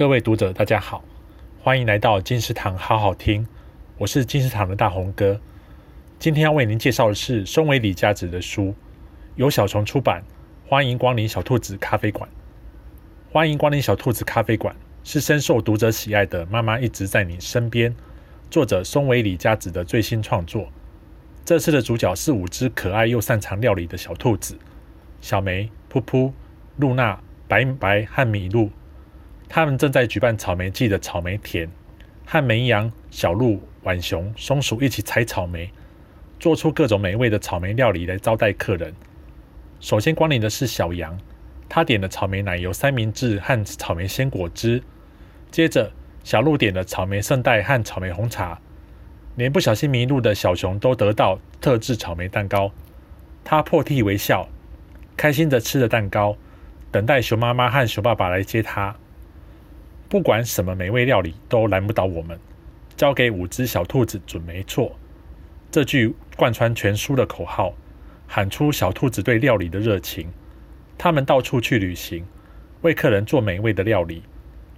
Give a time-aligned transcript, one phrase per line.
[0.00, 1.04] 各位读者，大家好，
[1.62, 3.46] 欢迎来到金石堂好好听，
[3.98, 5.38] 我是金石堂的大红哥。
[6.18, 8.74] 今天要为您介绍的是松尾李佳子的书，
[9.36, 10.24] 由小虫出版。
[10.66, 12.26] 欢迎光临小兔子咖啡馆。
[13.30, 14.74] 欢迎光临小兔子咖啡馆，
[15.04, 17.92] 是深受读者喜爱的《妈妈一直在你身边》
[18.50, 20.66] 作者松尾李佳子的最新创作。
[21.44, 24.56] 这次的主角是五只可爱又擅长料理的小兔子：
[25.20, 26.32] 小梅、噗噗、
[26.78, 28.70] 露娜、白白和米露。
[29.52, 31.68] 他们正在举办草莓季的草莓田，
[32.24, 35.68] 和绵羊、小鹿、浣熊、松鼠一起采草莓，
[36.38, 38.94] 做出各种美味的草莓料理来招待客人。
[39.80, 41.18] 首先光临的是小羊，
[41.68, 44.80] 他点了草莓奶油三明治和草莓鲜果汁。
[45.50, 45.90] 接着，
[46.22, 48.56] 小鹿点了草莓圣代和草莓红茶。
[49.34, 52.70] 连不小心迷路的小熊都得到特制草莓蛋糕，
[53.42, 54.48] 他破涕为笑，
[55.16, 56.36] 开心地吃着蛋糕，
[56.92, 58.94] 等待熊妈妈和熊爸爸来接他。
[60.10, 62.36] 不管什么美味料理都难不倒我们，
[62.96, 64.98] 交给五只小兔子准没错。
[65.70, 67.72] 这句贯穿全书的口号，
[68.26, 70.28] 喊出小兔子对料理的热情。
[70.98, 72.24] 他们到处去旅行，
[72.82, 74.24] 为客人做美味的料理，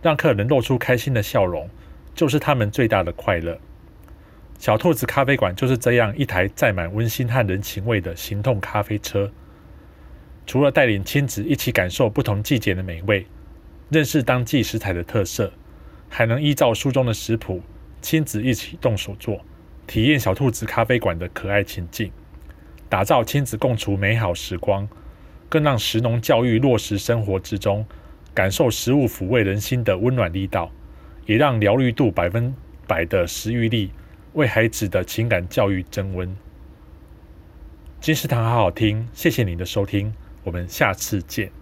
[0.02, 1.66] 让客人露出开心的笑容，
[2.14, 3.58] 就是他们最大的快乐。
[4.58, 9.32] 小兔子咖啡馆就是这样一台载满温馨和人情味的行动咖啡车。
[10.46, 13.26] 除了带领亲子一起感受不同季节的美味，
[13.92, 15.52] 认识当季食材的特色，
[16.08, 17.60] 还能依照书中的食谱，
[18.00, 19.44] 亲子一起动手做，
[19.86, 22.10] 体验小兔子咖啡馆的可爱情境，
[22.88, 24.88] 打造亲子共处美好时光，
[25.50, 27.84] 更让食农教育落实生活之中，
[28.32, 30.72] 感受食物抚慰人心的温暖力道，
[31.26, 32.54] 也让疗愈度百分
[32.86, 33.90] 百的食欲力
[34.32, 36.34] 为孩子的情感教育增温。
[38.00, 41.61] 金石堂好好听，谢谢您的收听，我们下次见。